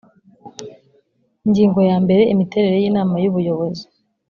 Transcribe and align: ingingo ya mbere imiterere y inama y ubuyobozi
ingingo 1.45 1.79
ya 1.89 1.97
mbere 2.03 2.21
imiterere 2.33 2.77
y 2.79 2.87
inama 2.89 3.15
y 3.23 3.27
ubuyobozi 3.29 3.85